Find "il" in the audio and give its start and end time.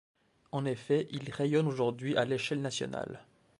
1.11-1.29